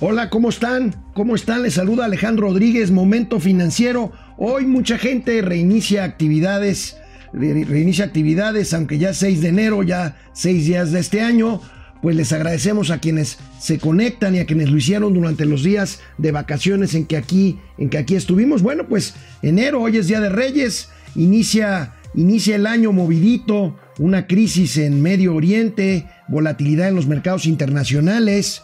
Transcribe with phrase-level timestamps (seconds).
[0.00, 0.94] Hola, ¿cómo están?
[1.12, 1.64] ¿Cómo están?
[1.64, 4.12] Les saluda Alejandro Rodríguez, Momento Financiero.
[4.36, 6.96] Hoy mucha gente reinicia actividades,
[7.32, 11.60] reinicia actividades, aunque ya 6 de enero, ya 6 días de este año.
[12.00, 15.98] Pues les agradecemos a quienes se conectan y a quienes lo hicieron durante los días
[16.16, 18.62] de vacaciones en que aquí, en que aquí estuvimos.
[18.62, 24.76] Bueno, pues enero, hoy es Día de Reyes, inicia, inicia el año movidito, una crisis
[24.76, 28.62] en Medio Oriente, volatilidad en los mercados internacionales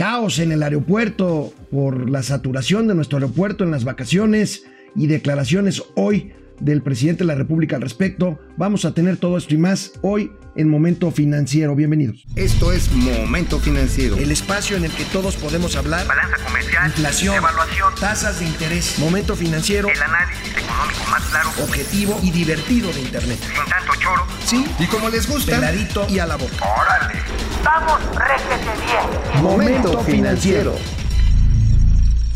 [0.00, 4.64] caos en el aeropuerto por la saturación de nuestro aeropuerto en las vacaciones
[4.96, 8.38] y declaraciones hoy del presidente de la República al respecto.
[8.56, 11.74] Vamos a tener todo esto y más hoy en Momento Financiero.
[11.74, 12.26] Bienvenidos.
[12.36, 14.16] Esto es Momento Financiero.
[14.16, 16.06] El espacio en el que todos podemos hablar.
[16.06, 16.86] Balanza comercial.
[16.86, 17.36] Inflación.
[17.36, 17.94] Evaluación.
[17.98, 18.98] Tasas de interés.
[18.98, 19.88] Momento Financiero.
[19.88, 21.50] El análisis económico más claro.
[21.62, 23.38] Objetivo y divertido de Internet.
[23.40, 24.26] Sin tanto choro.
[24.44, 24.64] Sí.
[24.78, 25.56] Y como les gusta.
[25.56, 26.54] Peladito y a la boca.
[26.56, 27.20] Órale.
[27.64, 29.42] Vamos, réjete bien.
[29.42, 30.76] Momento Financiero.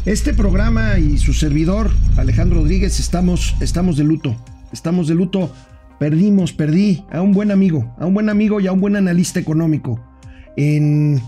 [0.05, 4.37] Este programa y su servidor, Alejandro Rodríguez, estamos, estamos de luto.
[4.71, 5.51] Estamos de luto.
[5.99, 9.41] Perdimos, perdí a un buen amigo, a un buen amigo y a un buen analista
[9.41, 10.05] económico.
[10.57, 11.21] En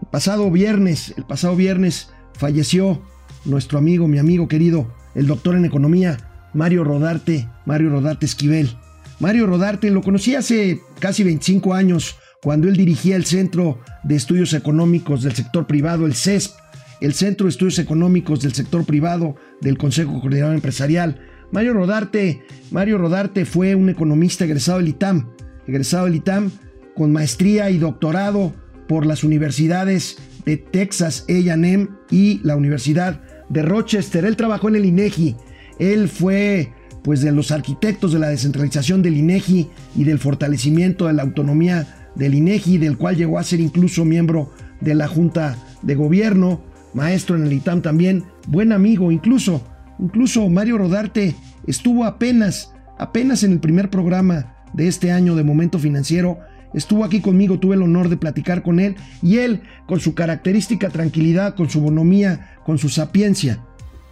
[0.00, 3.02] el pasado viernes, el pasado viernes falleció
[3.44, 6.18] nuestro amigo, mi amigo querido, el doctor en economía,
[6.54, 8.76] Mario Rodarte, Mario Rodarte Esquivel.
[9.20, 14.52] Mario Rodarte lo conocí hace casi 25 años cuando él dirigía el Centro de Estudios
[14.52, 16.56] Económicos del Sector Privado, el CESP,
[17.00, 21.20] el Centro de Estudios Económicos del Sector Privado del Consejo Coordinador Empresarial.
[21.52, 25.28] Mario Rodarte, Mario Rodarte fue un economista egresado del ITAM,
[25.66, 26.50] egresado del ITAM
[26.96, 28.54] con maestría y doctorado
[28.88, 34.24] por las universidades de Texas A&M y la Universidad de Rochester.
[34.24, 35.36] Él trabajó en el INEGI.
[35.78, 36.72] Él fue
[37.04, 42.08] pues de los arquitectos de la descentralización del INEGI y del fortalecimiento de la autonomía
[42.14, 46.62] del INEGI, del cual llegó a ser incluso miembro de la Junta de Gobierno,
[46.94, 49.66] maestro en el ITAM también, buen amigo, incluso,
[50.02, 51.34] incluso Mario Rodarte
[51.66, 56.38] estuvo apenas, apenas en el primer programa de este año de Momento Financiero,
[56.74, 60.90] estuvo aquí conmigo, tuve el honor de platicar con él y él, con su característica
[60.90, 63.60] tranquilidad, con su bonomía, con su sapiencia,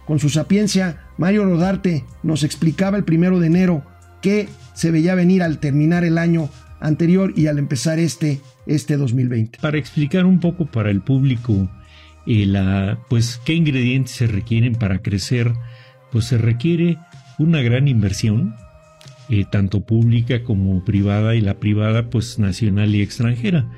[0.05, 3.83] con su sapiencia, Mario Rodarte nos explicaba el primero de enero
[4.21, 9.59] que se veía venir al terminar el año anterior y al empezar este, este 2020.
[9.61, 11.69] Para explicar un poco para el público
[12.25, 15.53] eh, la, pues, qué ingredientes se requieren para crecer,
[16.11, 16.97] pues se requiere
[17.37, 18.55] una gran inversión,
[19.29, 23.69] eh, tanto pública como privada, y la privada pues nacional y extranjera.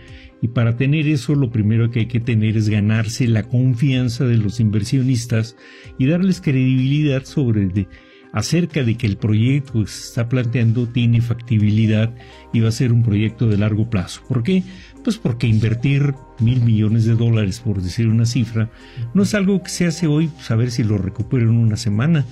[0.41, 4.38] Y para tener eso, lo primero que hay que tener es ganarse la confianza de
[4.38, 5.55] los inversionistas
[5.97, 7.88] y darles credibilidad sobre de,
[8.33, 12.13] acerca de que el proyecto que se está planteando tiene factibilidad
[12.51, 14.21] y va a ser un proyecto de largo plazo.
[14.27, 14.63] ¿Por qué?
[15.03, 18.69] Pues porque invertir mil millones de dólares, por decir una cifra,
[19.13, 21.77] no es algo que se hace hoy, pues a ver si lo recupero en una
[21.77, 22.25] semana.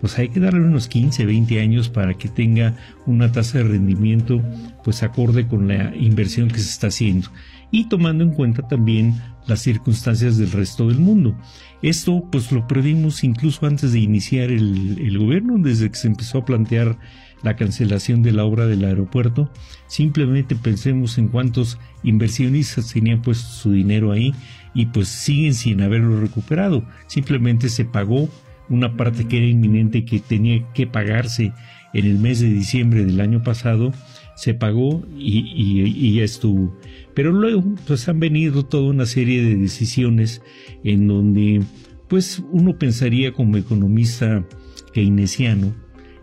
[0.00, 4.42] Pues hay que darle unos 15, 20 años para que tenga una tasa de rendimiento
[4.84, 7.30] pues acorde con la inversión que se está haciendo
[7.70, 9.14] y tomando en cuenta también
[9.46, 11.36] las circunstancias del resto del mundo.
[11.82, 16.44] Esto pues lo previmos incluso antes de iniciar el, gobierno, desde que se empezó a
[16.44, 16.98] plantear
[17.42, 19.50] la cancelación de la obra del aeropuerto.
[19.86, 24.34] Simplemente pensemos en cuántos inversionistas tenían puesto su dinero ahí
[24.74, 26.82] y pues siguen sin haberlo recuperado.
[27.06, 28.28] Simplemente se pagó
[28.68, 31.52] una parte que era inminente que tenía que pagarse
[31.92, 33.92] en el mes de diciembre del año pasado
[34.36, 36.78] se pagó y, y, y, ya estuvo.
[37.14, 40.42] Pero luego pues han venido toda una serie de decisiones
[40.84, 41.62] en donde
[42.06, 44.46] pues uno pensaría como economista
[44.92, 45.74] keynesiano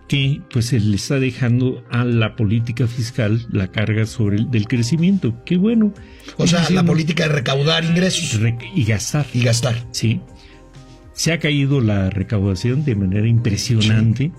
[0.07, 4.67] que pues se le está dejando a la política fiscal la carga sobre el del
[4.67, 5.33] crecimiento.
[5.43, 5.91] Qué bueno.
[6.37, 8.39] O sea, la política de recaudar ingresos
[8.75, 9.25] y gastar.
[9.33, 9.75] Y gastar.
[9.91, 10.21] Sí.
[11.13, 14.25] Se ha caído la recaudación de manera impresionante.
[14.25, 14.31] Sí.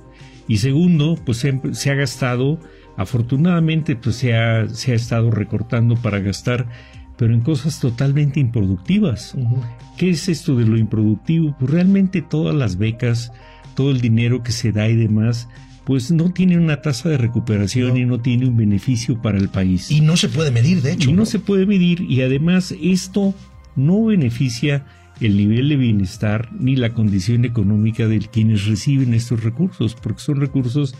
[0.46, 2.60] Y segundo, pues se, se ha gastado
[2.96, 6.68] Afortunadamente, pues se ha, se ha estado recortando para gastar,
[7.16, 9.34] pero en cosas totalmente improductivas.
[9.34, 9.62] Uh -huh.
[9.96, 11.56] ¿Qué es esto de lo improductivo?
[11.58, 13.32] Pues realmente todas las becas,
[13.74, 15.48] todo el dinero que se da y demás,
[15.84, 17.96] pues no tiene una tasa de recuperación no.
[17.96, 19.90] y no tiene un beneficio para el país.
[19.90, 21.10] Y no se puede medir, de hecho.
[21.10, 23.34] Y no, no se puede medir y además esto
[23.76, 24.86] no beneficia
[25.20, 30.40] el nivel de bienestar ni la condición económica de quienes reciben estos recursos, porque son
[30.40, 30.94] recursos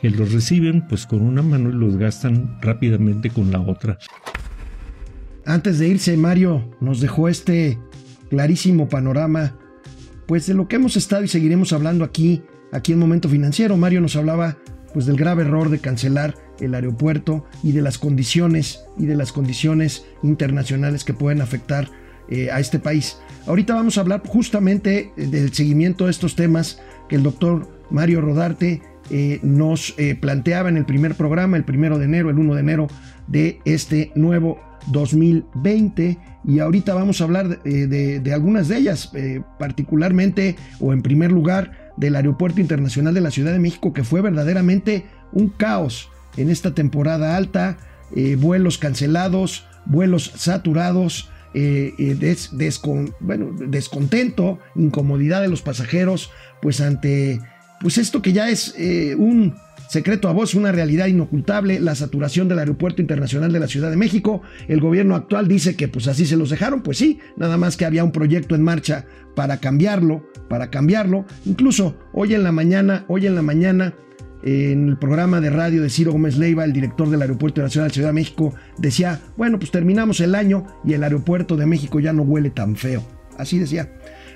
[0.00, 3.98] que los reciben pues con una mano y los gastan rápidamente con la otra.
[5.44, 7.78] Antes de irse, Mario nos dejó este
[8.30, 9.54] clarísimo panorama
[10.26, 13.76] pues de lo que hemos estado y seguiremos hablando aquí, aquí en Momento Financiero.
[13.76, 14.58] Mario nos hablaba
[14.92, 19.32] pues del grave error de cancelar el aeropuerto y de las condiciones y de las
[19.32, 21.88] condiciones internacionales que pueden afectar
[22.28, 23.18] eh, a este país.
[23.46, 28.82] Ahorita vamos a hablar justamente del seguimiento de estos temas que el doctor Mario Rodarte
[29.10, 32.60] eh, nos eh, planteaba en el primer programa, el primero de enero, el 1 de
[32.60, 32.86] enero
[33.26, 39.12] de este nuevo 2020 y ahorita vamos a hablar de, de algunas de ellas,
[39.58, 44.22] particularmente o en primer lugar del Aeropuerto Internacional de la Ciudad de México que fue
[44.22, 46.08] verdaderamente un caos
[46.38, 47.76] en esta temporada alta,
[48.38, 52.36] vuelos cancelados, vuelos saturados, eh, eh,
[53.20, 56.30] bueno, descontento, incomodidad de los pasajeros,
[56.60, 57.40] pues ante
[57.80, 59.54] pues esto que ya es eh, un
[59.88, 63.96] secreto a voz, una realidad inocultable, la saturación del Aeropuerto Internacional de la Ciudad de
[63.96, 64.42] México.
[64.68, 67.86] El gobierno actual dice que pues así se los dejaron, pues sí, nada más que
[67.86, 71.24] había un proyecto en marcha para cambiarlo, para cambiarlo.
[71.46, 73.94] Incluso hoy en la mañana, hoy en la mañana
[74.42, 77.94] en el programa de radio de Ciro Gómez Leiva, el director del Aeropuerto Nacional de
[77.94, 82.12] Ciudad de México, decía, bueno, pues terminamos el año y el aeropuerto de México ya
[82.12, 83.02] no huele tan feo.
[83.36, 83.90] Así decía.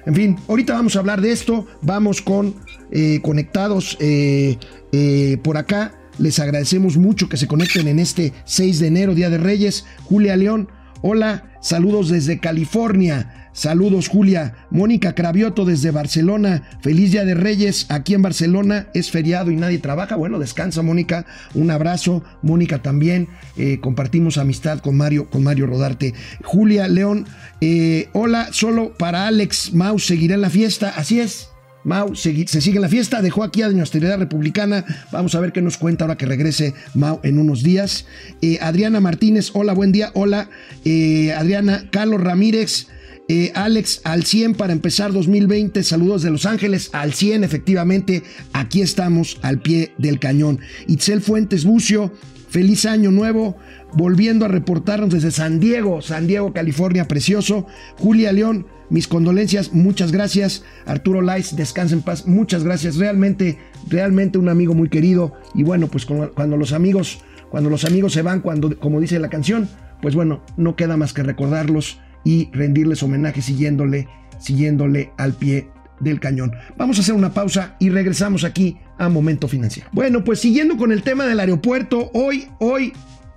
[0.05, 2.55] En fin, ahorita vamos a hablar de esto, vamos con
[2.91, 4.59] eh, conectados eh,
[4.93, 5.95] eh, por acá.
[6.19, 9.87] Les agradecemos mucho que se conecten en este 6 de enero, Día de Reyes.
[10.05, 10.69] Julia León,
[11.03, 13.43] hola, saludos desde California.
[13.53, 14.55] Saludos Julia.
[14.71, 16.63] Mónica Cravioto desde Barcelona.
[16.81, 17.87] Feliz Día de Reyes.
[17.91, 20.17] Aquí en Barcelona es feriado y nadie trabaja.
[20.17, 21.27] Bueno, descansa Mónica.
[21.53, 22.25] Un abrazo.
[22.41, 23.29] Mónica también.
[23.59, 26.15] Eh, compartimos amistad con Mario, con Mario Rodarte.
[26.43, 27.27] Julia León.
[27.61, 30.95] Eh, hola, solo para Alex Mau seguirá en la fiesta.
[30.97, 31.52] Así es.
[31.84, 34.84] Mau se, sigue en la fiesta, dejó aquí a Doña Austeridad Republicana.
[35.11, 38.06] Vamos a ver qué nos cuenta ahora que regrese Mau en unos días.
[38.40, 40.11] Eh, Adriana Martínez, hola, buen día.
[40.14, 40.49] Hola,
[41.37, 41.88] Adriana.
[41.90, 42.87] Carlos Ramírez,
[43.29, 45.82] eh, Alex, al 100 para empezar 2020.
[45.84, 48.23] Saludos de Los Ángeles, al 100 efectivamente.
[48.52, 50.61] Aquí estamos al pie del cañón.
[50.87, 52.12] Itzel Fuentes Bucio,
[52.53, 53.57] feliz año nuevo.
[53.95, 57.67] Volviendo a reportarnos desde San Diego, San Diego, California, precioso.
[57.99, 60.63] Julia León, mis condolencias, muchas gracias.
[60.87, 62.97] Arturo Lais, descansa en paz, muchas gracias.
[62.97, 63.59] Realmente,
[63.89, 65.35] realmente un amigo muy querido.
[65.55, 67.21] Y bueno, pues cuando los amigos,
[67.51, 69.69] cuando los amigos se van, cuando, como dice la canción,
[70.01, 74.09] pues bueno, no queda más que recordarlos y rendirles homenaje siguiéndole,
[74.39, 75.72] siguiéndole al pie
[76.03, 76.53] del cañón.
[76.77, 79.89] Vamos a hacer una pausa y regresamos aquí a Momento Financiero.
[79.93, 82.93] Bueno, pues siguiendo con el tema del aeropuerto, hoy, hoy,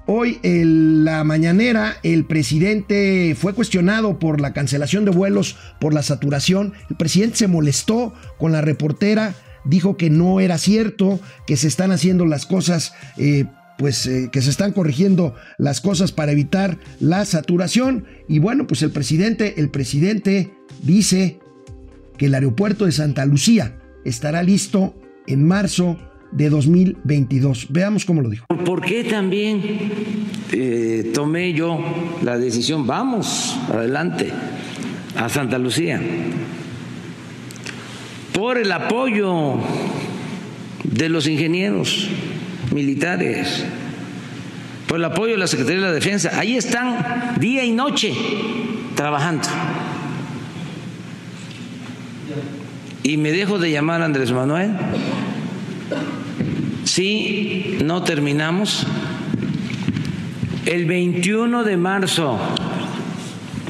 [0.08, 6.04] hoy en la mañanera el presidente fue cuestionado por la cancelación de vuelos, por la
[6.04, 6.74] saturación.
[6.90, 11.92] El presidente se molestó con la reportera, dijo que no era cierto, que se están
[11.92, 13.46] haciendo las cosas eh,
[13.78, 18.82] pues eh, que se están corrigiendo las cosas para evitar la saturación y bueno, pues
[18.84, 21.40] el presidente, el presidente dice
[22.18, 24.96] que el aeropuerto de Santa Lucía estará listo
[25.28, 25.98] en marzo
[26.32, 27.68] de 2022.
[27.70, 28.46] Veamos cómo lo dijo.
[28.66, 29.80] ¿Por qué también
[30.52, 31.80] eh, tomé yo
[32.24, 32.86] la decisión?
[32.86, 34.32] Vamos adelante
[35.16, 36.02] a Santa Lucía.
[38.34, 39.56] Por el apoyo
[40.84, 42.10] de los ingenieros
[42.74, 43.66] militares,
[44.88, 46.32] por el apoyo de la Secretaría de la Defensa.
[46.38, 48.14] Ahí están día y noche
[48.96, 49.48] trabajando.
[53.06, 54.72] Y me dejo de llamar Andrés Manuel.
[56.86, 58.88] Si no terminamos,
[60.66, 62.40] el 21 de marzo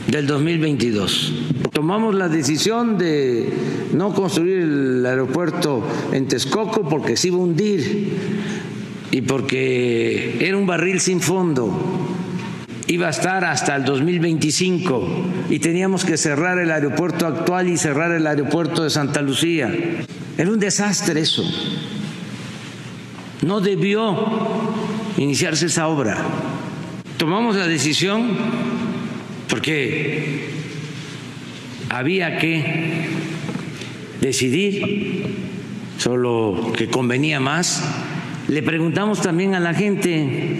[0.07, 1.33] del 2022
[1.73, 3.49] tomamos la decisión de
[3.91, 8.13] no construir el aeropuerto en Texcoco porque se iba a hundir
[9.11, 11.77] y porque era un barril sin fondo,
[12.87, 15.07] iba a estar hasta el 2025
[15.49, 19.73] y teníamos que cerrar el aeropuerto actual y cerrar el aeropuerto de Santa Lucía.
[20.37, 21.43] Era un desastre eso.
[23.41, 24.15] No debió
[25.17, 26.17] iniciarse esa obra.
[27.17, 28.37] Tomamos la decisión
[29.49, 30.49] porque
[31.89, 33.07] había que
[34.21, 35.33] decidir
[35.97, 37.83] solo que convenía más
[38.47, 40.54] le preguntamos también a la gente,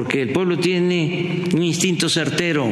[0.00, 2.66] porque el pueblo tiene un instinto certero.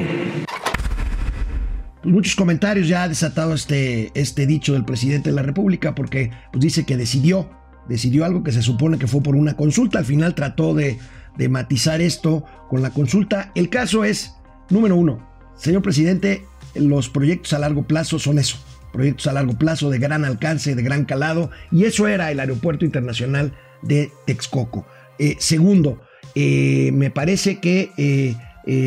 [2.02, 6.62] Muchos comentarios ya ha desatado este, este dicho del presidente de la República, porque pues,
[6.62, 7.50] dice que decidió,
[7.87, 9.99] decidió algo que se supone que fue por una consulta.
[9.99, 10.97] Al final trató de,
[11.37, 13.52] de matizar esto con la consulta.
[13.54, 14.35] El caso es,
[14.70, 18.56] número uno, señor presidente, los proyectos a largo plazo son eso,
[18.90, 22.87] proyectos a largo plazo de gran alcance, de gran calado, y eso era el Aeropuerto
[22.87, 24.87] Internacional de Texcoco.
[25.18, 26.00] Eh, segundo,
[26.35, 28.37] eh, me parece que eh,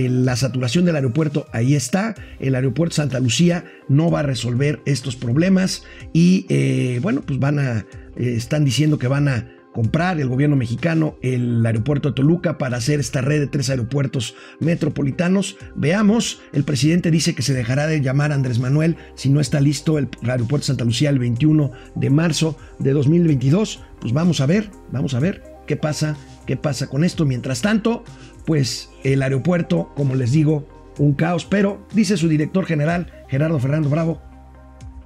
[0.10, 2.16] la saturación del aeropuerto ahí está.
[2.40, 5.84] El aeropuerto Santa Lucía no va a resolver estos problemas
[6.14, 6.46] y
[7.00, 12.10] bueno, pues van a, están diciendo que van a comprar el gobierno mexicano el aeropuerto
[12.10, 15.58] de Toluca para hacer esta red de tres aeropuertos metropolitanos.
[15.76, 19.98] Veamos, el presidente dice que se dejará de llamar Andrés Manuel si no está listo
[19.98, 23.82] el aeropuerto Santa Lucía el 21 de marzo de 2022.
[24.00, 27.26] Pues vamos a ver, vamos a ver qué pasa, qué pasa con esto.
[27.26, 28.04] Mientras tanto,
[28.46, 30.68] pues el aeropuerto, como les digo,
[30.98, 34.22] un caos, pero dice su director general, Gerardo Fernando Bravo,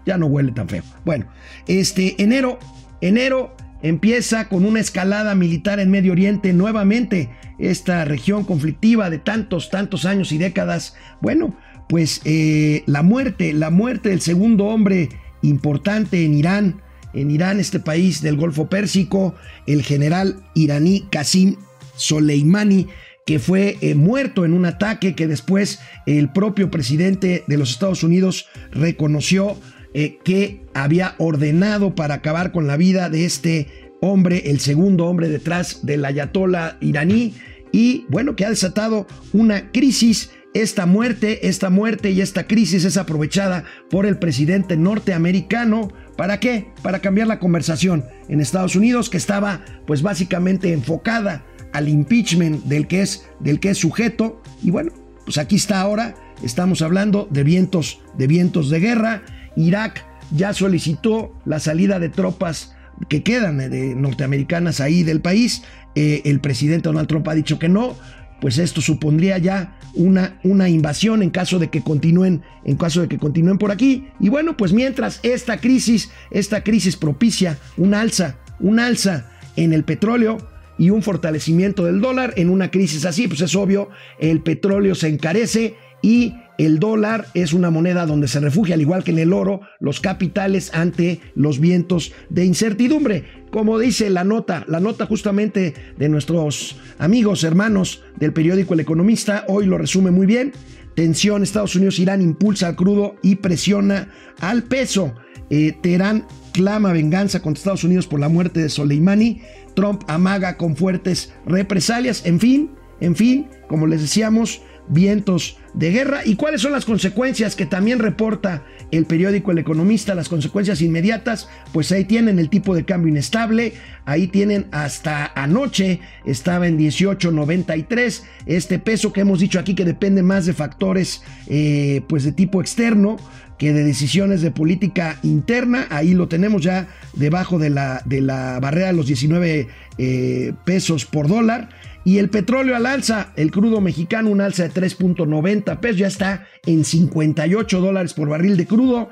[0.06, 0.84] ya no huele tan feo.
[1.04, 1.26] Bueno,
[1.68, 2.60] este enero,
[3.02, 9.70] enero empieza con una escalada militar en Medio Oriente nuevamente, esta región conflictiva de tantos,
[9.70, 10.96] tantos años y décadas.
[11.22, 11.56] Bueno,
[11.88, 15.10] pues eh, la muerte, la muerte del segundo hombre
[15.42, 16.82] importante en Irán,
[17.16, 19.34] en Irán, este país del Golfo Pérsico,
[19.66, 21.56] el general iraní Qasim
[21.96, 22.88] Soleimani,
[23.26, 28.04] que fue eh, muerto en un ataque que después el propio presidente de los Estados
[28.04, 29.58] Unidos reconoció
[29.94, 33.68] eh, que había ordenado para acabar con la vida de este
[34.02, 37.34] hombre, el segundo hombre detrás del ayatollah iraní,
[37.72, 40.32] y bueno, que ha desatado una crisis.
[40.56, 45.90] Esta muerte, esta muerte y esta crisis es aprovechada por el presidente norteamericano.
[46.16, 46.70] ¿Para qué?
[46.82, 51.44] Para cambiar la conversación en Estados Unidos, que estaba pues básicamente enfocada
[51.74, 54.42] al impeachment del que es, del que es sujeto.
[54.64, 54.94] Y bueno,
[55.26, 56.16] pues aquí está ahora.
[56.42, 59.24] Estamos hablando de vientos, de vientos de guerra.
[59.58, 62.78] Irak ya solicitó la salida de tropas
[63.10, 65.64] que quedan eh, de norteamericanas ahí del país.
[65.96, 67.98] Eh, el presidente Donald Trump ha dicho que no.
[68.46, 73.08] Pues esto supondría ya una, una invasión en caso de que continúen, en caso de
[73.08, 74.10] que continúen por aquí.
[74.20, 79.84] Y bueno, pues mientras esta crisis, esta crisis propicia un alza, un alza en el
[79.84, 80.38] petróleo,
[80.78, 85.08] y un fortalecimiento del dólar en una crisis así, pues es obvio, el petróleo se
[85.08, 85.76] encarece
[86.06, 89.62] y el dólar es una moneda donde se refugia, al igual que en el oro,
[89.80, 93.26] los capitales ante los vientos de incertidumbre.
[93.50, 99.46] Como dice la nota, la nota justamente de nuestros amigos, hermanos del periódico El Economista,
[99.48, 100.54] hoy lo resume muy bien.
[100.94, 104.10] Tensión, Estados Unidos-Irán impulsa al crudo y presiona
[104.40, 105.16] al peso.
[105.50, 109.42] Eh, Teherán clama venganza contra Estados Unidos por la muerte de Soleimani.
[109.76, 112.28] Trump amaga con fuertes represalias.
[112.28, 112.70] En fin,
[113.02, 116.22] en fin, como les decíamos, vientos de guerra.
[116.26, 120.16] ¿Y cuáles son las consecuencias que también reporta el periódico El Economista?
[120.16, 123.74] Las consecuencias inmediatas, pues ahí tienen el tipo de cambio inestable,
[124.06, 130.24] ahí tienen hasta anoche, estaba en 18.93, este peso que hemos dicho aquí que depende
[130.24, 133.18] más de factores eh, pues de tipo externo
[133.58, 138.60] que de decisiones de política interna, ahí lo tenemos ya debajo de la, de la
[138.60, 139.68] barrera de los 19
[139.98, 141.70] eh, pesos por dólar.
[142.06, 146.46] Y el petróleo al alza, el crudo mexicano, un alza de 3.90 pesos, ya está
[146.68, 149.10] en 58 dólares por barril de crudo.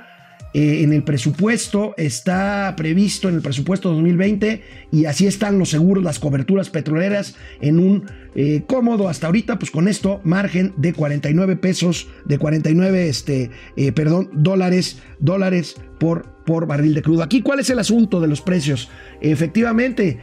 [0.54, 6.04] Eh, en el presupuesto, está previsto en el presupuesto 2020 y así están los seguros,
[6.04, 8.06] las coberturas petroleras en un
[8.36, 13.92] eh, cómodo hasta ahorita, pues con esto margen de 49 pesos, de 49, este, eh,
[13.94, 17.24] perdón, dólares, dólares por, por barril de crudo.
[17.24, 18.92] Aquí, ¿cuál es el asunto de los precios?
[19.22, 20.20] Efectivamente,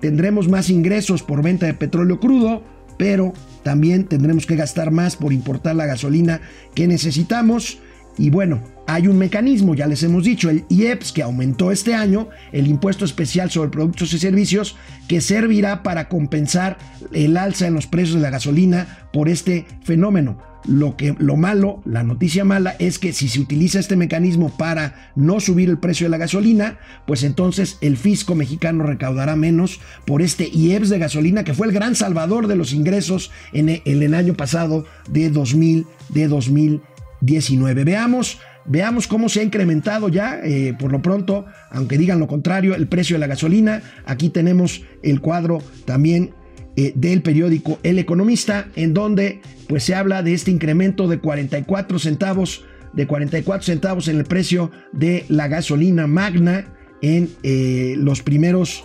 [0.00, 2.62] tendremos más ingresos por venta de petróleo crudo,
[2.98, 3.32] pero
[3.64, 6.40] también tendremos que gastar más por importar la gasolina
[6.74, 7.80] que necesitamos.
[8.18, 12.28] Y bueno, hay un mecanismo, ya les hemos dicho, el IEPS que aumentó este año,
[12.50, 14.76] el impuesto especial sobre productos y servicios,
[15.08, 16.76] que servirá para compensar
[17.12, 20.38] el alza en los precios de la gasolina por este fenómeno.
[20.66, 25.10] Lo, que, lo malo, la noticia mala es que si se utiliza este mecanismo para
[25.16, 30.20] no subir el precio de la gasolina, pues entonces el fisco mexicano recaudará menos por
[30.20, 34.34] este IEPS de gasolina que fue el gran salvador de los ingresos en el, año
[34.34, 36.82] pasado de 2000, de 2000
[37.20, 37.84] 19.
[37.84, 42.74] Veamos, veamos cómo se ha incrementado ya, eh, por lo pronto, aunque digan lo contrario,
[42.74, 43.82] el precio de la gasolina.
[44.06, 46.32] Aquí tenemos el cuadro también
[46.76, 51.98] eh, del periódico El Economista, en donde pues se habla de este incremento de 44
[51.98, 58.84] centavos, de 44 centavos en el precio de la gasolina magna en eh, los primeros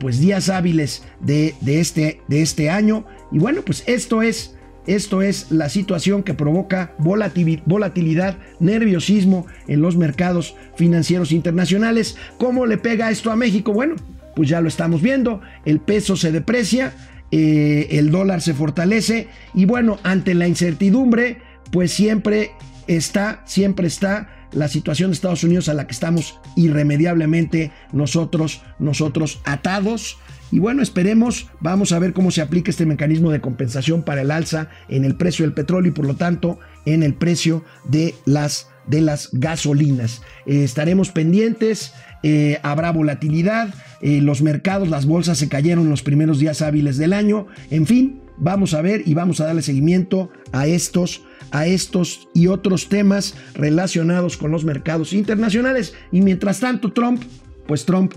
[0.00, 3.06] pues días hábiles de, de, este, de este año.
[3.30, 9.96] Y bueno, pues esto es esto es la situación que provoca volatilidad, nerviosismo en los
[9.96, 12.16] mercados financieros internacionales.
[12.38, 13.72] ¿Cómo le pega esto a México?
[13.72, 13.94] Bueno,
[14.34, 15.40] pues ya lo estamos viendo.
[15.64, 16.94] El peso se deprecia,
[17.30, 21.38] eh, el dólar se fortalece y bueno, ante la incertidumbre,
[21.70, 22.50] pues siempre
[22.88, 29.40] está, siempre está la situación de Estados Unidos a la que estamos irremediablemente nosotros, nosotros
[29.44, 30.18] atados.
[30.52, 34.30] Y bueno, esperemos, vamos a ver cómo se aplica este mecanismo de compensación para el
[34.30, 38.68] alza en el precio del petróleo y por lo tanto en el precio de las
[38.86, 40.22] de las gasolinas.
[40.44, 41.92] Eh, estaremos pendientes,
[42.22, 47.12] eh, habrá volatilidad, eh, los mercados, las bolsas se cayeron los primeros días hábiles del
[47.12, 52.28] año, en fin, vamos a ver y vamos a darle seguimiento a estos a estos
[52.34, 57.22] y otros temas relacionados con los mercados internacionales y mientras tanto Trump,
[57.66, 58.14] pues Trump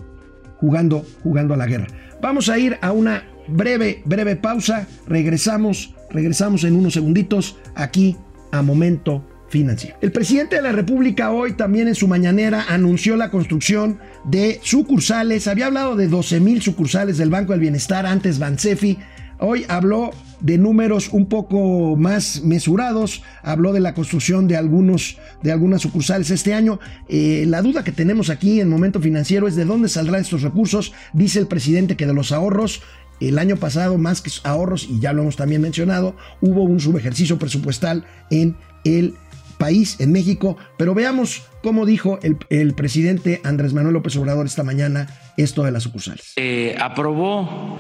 [0.58, 1.88] jugando jugando a la guerra.
[2.26, 8.18] Vamos a ir a una breve breve pausa, regresamos, regresamos en unos segunditos aquí
[8.52, 9.96] a Momento Financiero.
[10.02, 15.48] El presidente de la República hoy también en su mañanera anunció la construcción de sucursales,
[15.48, 18.98] había hablado de 12 mil sucursales del Banco del Bienestar, antes Bansefi,
[19.40, 25.52] Hoy habló de números un poco más mesurados, habló de la construcción de, algunos, de
[25.52, 26.80] algunas sucursales este año.
[27.10, 30.94] Eh, la duda que tenemos aquí en momento financiero es de dónde saldrán estos recursos.
[31.14, 32.82] Dice el presidente que de los ahorros
[33.20, 37.40] el año pasado, más que ahorros, y ya lo hemos también mencionado, hubo un subejercicio
[37.40, 39.16] presupuestal en el
[39.58, 40.58] país, en México.
[40.78, 45.84] Pero veamos cómo dijo el, presidente Andrés Manuel López Obrador esta mañana esto de las
[45.84, 46.34] sucursales.
[46.36, 47.80] Eh, aprobó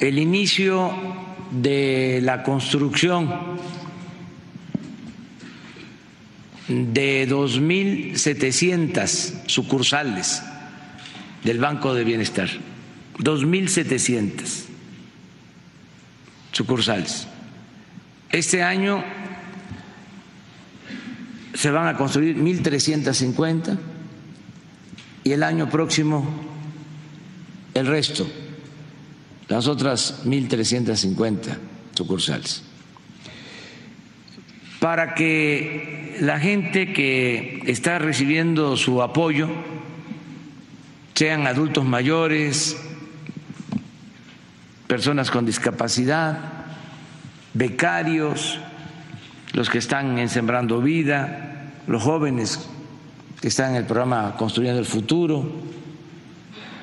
[0.00, 0.90] el inicio
[1.50, 3.56] de la construcción
[6.68, 10.42] de 2.700 sucursales
[11.44, 12.48] del Banco de Bienestar.
[13.18, 14.64] 2.700
[16.52, 17.26] sucursales.
[18.30, 19.02] Este año
[21.54, 23.78] se van a construir 1.350
[25.24, 26.28] y el año próximo
[27.72, 28.26] el resto
[29.48, 31.56] las otras 1.350
[31.94, 32.62] sucursales,
[34.80, 39.48] para que la gente que está recibiendo su apoyo,
[41.14, 42.76] sean adultos mayores,
[44.86, 46.38] personas con discapacidad,
[47.54, 48.58] becarios,
[49.52, 52.68] los que están Sembrando Vida, los jóvenes
[53.40, 55.50] que están en el programa Construyendo el Futuro,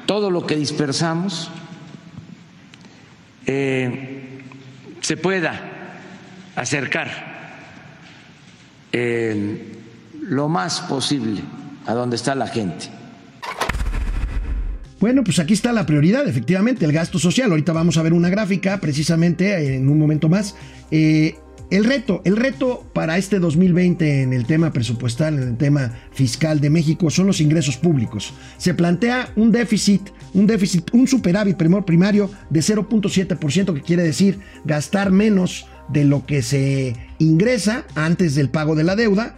[0.06, 1.52] todo lo que dispersamos
[3.46, 4.42] eh,
[5.02, 5.60] se pueda
[6.56, 7.10] acercar
[8.92, 9.74] eh,
[10.22, 11.42] lo más posible
[11.86, 12.90] a donde está la gente.
[15.00, 17.52] Bueno, pues aquí está la prioridad, efectivamente, el gasto social.
[17.52, 20.56] Ahorita vamos a ver una gráfica precisamente en un momento más.
[20.92, 21.36] Eh,
[21.74, 26.60] el reto, el reto para este 2020 en el tema presupuestal, en el tema fiscal
[26.60, 28.32] de México son los ingresos públicos.
[28.58, 35.10] Se plantea un déficit, un déficit, un superávit primario de 0.7%, que quiere decir gastar
[35.10, 39.36] menos de lo que se ingresa antes del pago de la deuda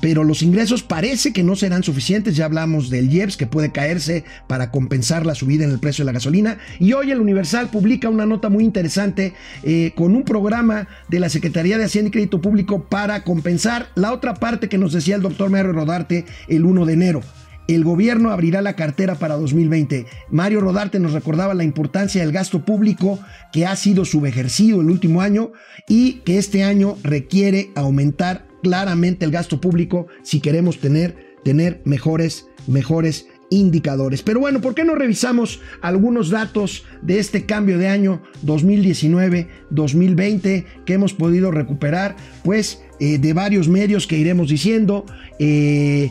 [0.00, 2.36] pero los ingresos parece que no serán suficientes.
[2.36, 6.06] Ya hablamos del IEPS que puede caerse para compensar la subida en el precio de
[6.06, 6.58] la gasolina.
[6.78, 11.28] Y hoy el Universal publica una nota muy interesante eh, con un programa de la
[11.28, 15.22] Secretaría de Hacienda y Crédito Público para compensar la otra parte que nos decía el
[15.22, 17.22] doctor Mario Rodarte el 1 de enero.
[17.68, 20.06] El gobierno abrirá la cartera para 2020.
[20.30, 23.18] Mario Rodarte nos recordaba la importancia del gasto público
[23.52, 25.50] que ha sido subejercido el último año
[25.88, 32.46] y que este año requiere aumentar claramente el gasto público si queremos tener, tener mejores,
[32.66, 34.22] mejores indicadores.
[34.22, 40.92] Pero bueno, ¿por qué no revisamos algunos datos de este cambio de año 2019-2020 que
[40.94, 42.16] hemos podido recuperar?
[42.42, 45.04] Pues eh, de varios medios que iremos diciendo.
[45.38, 46.10] Eh,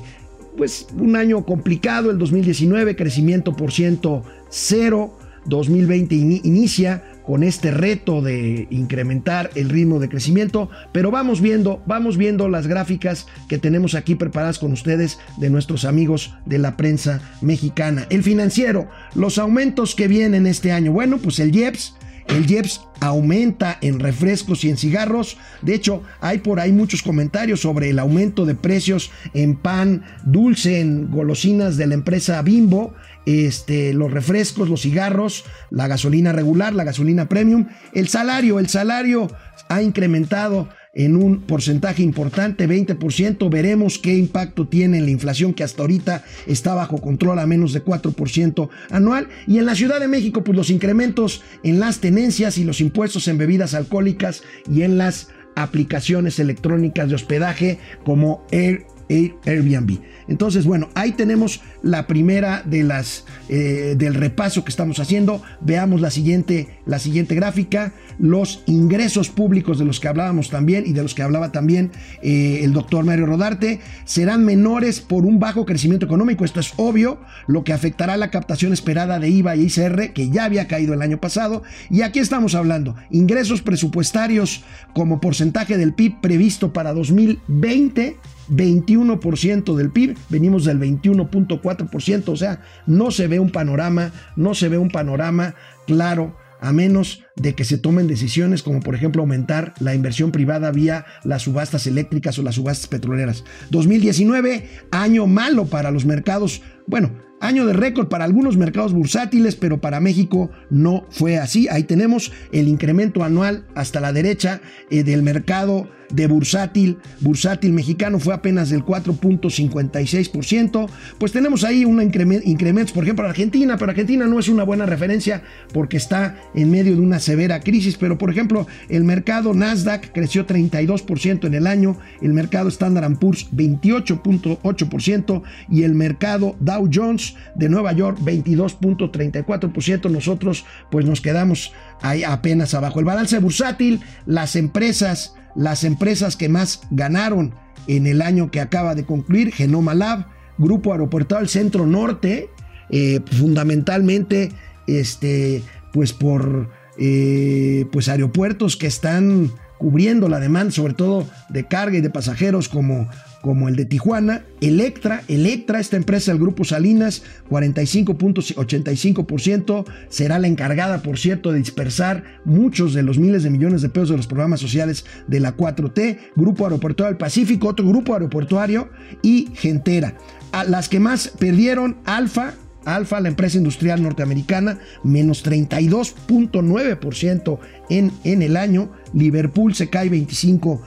[0.58, 8.21] pues un año complicado, el 2019, crecimiento por ciento cero, 2020 inicia con este reto
[8.21, 13.95] de incrementar el ritmo de crecimiento, pero vamos viendo, vamos viendo las gráficas que tenemos
[13.95, 18.05] aquí preparadas con ustedes de nuestros amigos de la prensa mexicana.
[18.09, 20.91] El financiero, los aumentos que vienen este año.
[20.91, 21.95] Bueno, pues el IEPS
[22.27, 25.38] el IEPS aumenta en refrescos y en cigarros.
[25.61, 30.79] De hecho, hay por ahí muchos comentarios sobre el aumento de precios en pan dulce,
[30.79, 36.83] en golosinas de la empresa Bimbo, este, los refrescos, los cigarros, la gasolina regular, la
[36.83, 37.67] gasolina premium.
[37.93, 39.29] El salario, el salario
[39.69, 43.49] ha incrementado en un porcentaje importante, 20%.
[43.49, 47.83] Veremos qué impacto tiene la inflación que hasta ahorita está bajo control a menos de
[47.83, 49.27] 4% anual.
[49.45, 53.27] Y en la Ciudad de México, pues los incrementos en las tenencias y los impuestos
[53.27, 59.99] en bebidas alcohólicas y en las aplicaciones electrónicas de hospedaje como Air Airbnb.
[60.27, 65.41] Entonces, bueno, ahí tenemos la primera de las eh, del repaso que estamos haciendo.
[65.61, 67.93] Veamos la siguiente, la siguiente gráfica.
[68.17, 71.91] Los ingresos públicos de los que hablábamos también y de los que hablaba también
[72.21, 76.45] eh, el doctor Mario Rodarte serán menores por un bajo crecimiento económico.
[76.45, 80.45] Esto es obvio, lo que afectará la captación esperada de IVA y ICR, que ya
[80.45, 81.63] había caído el año pasado.
[81.89, 84.63] Y aquí estamos hablando, ingresos presupuestarios
[84.93, 88.17] como porcentaje del PIB previsto para 2020
[88.49, 94.69] 21% del PIB, venimos del 21.4%, o sea, no se ve un panorama, no se
[94.69, 95.55] ve un panorama
[95.88, 100.71] claro a menos de que se tomen decisiones como por ejemplo aumentar la inversión privada
[100.71, 103.43] vía las subastas eléctricas o las subastas petroleras.
[103.69, 109.81] 2019, año malo para los mercados, bueno, Año de récord para algunos mercados bursátiles, pero
[109.81, 111.67] para México no fue así.
[111.69, 118.19] Ahí tenemos el incremento anual hasta la derecha eh, del mercado de bursátil, bursátil mexicano
[118.19, 120.88] fue apenas del 4.56%.
[121.17, 125.43] Pues tenemos ahí un incremento, por ejemplo, Argentina, pero Argentina no es una buena referencia
[125.73, 127.97] porque está en medio de una severa crisis.
[127.97, 133.51] Pero, por ejemplo, el mercado Nasdaq creció 32% en el año, el mercado Standard Poor's
[133.51, 140.10] 28.8% y el mercado Dow Jones de Nueva York 22.34%.
[140.10, 142.97] Nosotros pues nos quedamos ahí apenas abajo.
[142.99, 147.53] El balance bursátil, las empresas, las empresas que más ganaron
[147.87, 152.49] en el año que acaba de concluir, Genoma Lab, Grupo Aeroportuario Centro Norte,
[152.89, 154.51] eh, fundamentalmente
[154.87, 161.97] este, pues por eh, pues aeropuertos que están cubriendo la demanda, sobre todo de carga
[161.97, 163.09] y de pasajeros como
[163.45, 171.03] como el de Tijuana, Electra, Electra, esta empresa del Grupo Salinas, 45.85%, será la encargada,
[171.03, 174.62] por cierto, de dispersar muchos de los miles de millones de pesos de los programas
[174.62, 178.89] sociales de la 4T, Grupo Aeroportuario del Pacífico, otro grupo aeroportuario
[179.21, 180.17] y Gentera.
[180.51, 182.55] A las que más perdieron, Alfa,
[182.86, 187.60] Alfa, la empresa industrial norteamericana, menos 32.9%
[187.91, 188.89] en, en el año.
[189.13, 190.79] Liverpool se cae 25%.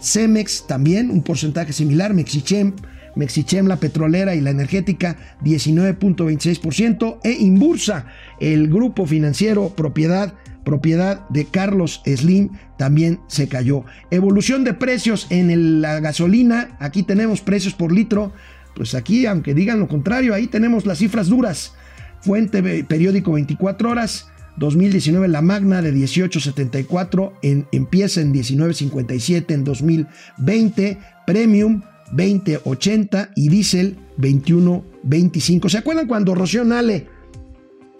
[0.00, 2.14] Cemex también, un porcentaje similar.
[2.14, 2.74] Mexichem,
[3.16, 7.18] Mexichem, la petrolera y la energética, 19.26%.
[7.24, 8.06] E Inbursa,
[8.40, 13.84] el grupo financiero propiedad propiedad de Carlos Slim, también se cayó.
[14.10, 18.32] Evolución de precios en la gasolina, aquí tenemos precios por litro
[18.74, 21.74] pues aquí, aunque digan lo contrario, ahí tenemos las cifras duras.
[22.20, 24.29] Fuente periódico 24 horas,
[24.60, 33.96] 2019 la Magna de 1874 en, empieza en 1957 en 2020, Premium 2080 y Diesel
[34.18, 35.70] 2125.
[35.70, 37.06] ¿Se acuerdan cuando Rocío Nale,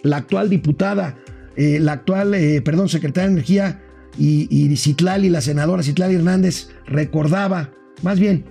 [0.03, 1.17] la actual diputada,
[1.55, 3.81] eh, la actual, eh, perdón, secretaria de Energía
[4.19, 7.71] y, y Citlali, la senadora Citlali Hernández, recordaba,
[8.03, 8.45] más bien,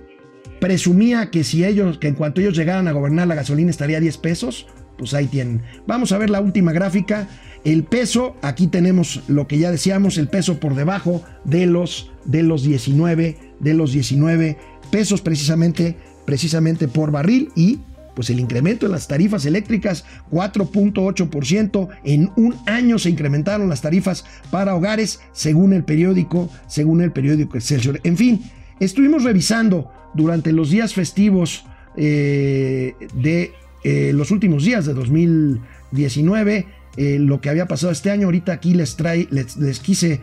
[0.59, 4.01] presumía que si ellos, que en cuanto ellos llegaran a gobernar la gasolina estaría a
[4.01, 4.67] 10 pesos,
[5.01, 5.63] pues ahí tienen.
[5.87, 7.27] Vamos a ver la última gráfica.
[7.63, 12.43] El peso, aquí tenemos lo que ya decíamos, el peso por debajo de los, de
[12.43, 14.59] los 19, de los 19
[14.91, 17.79] pesos precisamente, precisamente por barril y
[18.15, 24.23] pues el incremento en las tarifas eléctricas 4.8% en un año se incrementaron las tarifas
[24.51, 28.43] para hogares según el periódico según el periódico Excelsior en fin
[28.79, 31.63] estuvimos revisando durante los días festivos
[31.95, 33.53] eh, de
[33.83, 36.65] eh, los últimos días de 2019,
[36.97, 38.27] eh, lo que había pasado este año.
[38.27, 40.21] Ahorita aquí les, trae, les, quise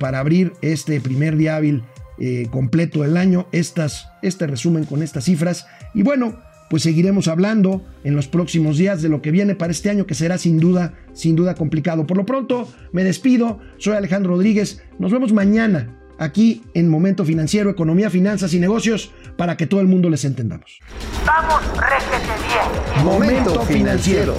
[0.00, 1.84] para abrir este primer día hábil
[2.50, 5.68] completo del año, estas, este resumen con estas cifras.
[5.94, 6.36] Y bueno,
[6.68, 10.14] pues seguiremos hablando en los próximos días de lo que viene para este año, que
[10.14, 12.08] será sin duda, sin duda complicado.
[12.08, 13.60] Por lo pronto, me despido.
[13.78, 14.82] Soy Alejandro Rodríguez.
[14.98, 19.86] Nos vemos mañana aquí en Momento Financiero, Economía, Finanzas y Negocios, para que todo el
[19.86, 20.80] mundo les entendamos.
[21.24, 23.04] Vamos, réjete bien.
[23.04, 24.34] Momento Financiero.